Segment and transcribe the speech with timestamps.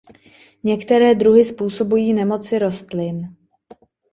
[0.63, 3.35] Některé druhy způsobují nemoci rostlin.